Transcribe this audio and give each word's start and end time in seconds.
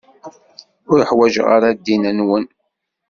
Ur 0.91 0.99
ḥwaǧeɣ 1.09 1.47
ara 1.55 1.69
ddin-nwen. 1.77 2.45